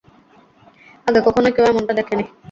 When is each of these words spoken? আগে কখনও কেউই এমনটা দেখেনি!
আগে 1.07 1.19
কখনও 1.27 1.49
কেউই 1.55 1.69
এমনটা 1.71 1.93
দেখেনি! 1.99 2.23